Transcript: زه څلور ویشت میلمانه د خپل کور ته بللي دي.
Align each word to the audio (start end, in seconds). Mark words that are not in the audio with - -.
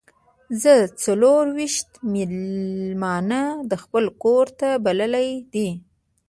زه 0.61 0.73
څلور 1.03 1.43
ویشت 1.57 1.89
میلمانه 2.13 3.41
د 3.69 3.71
خپل 3.83 4.03
کور 4.23 4.45
ته 4.59 4.69
بللي 4.85 5.29
دي. 5.53 5.69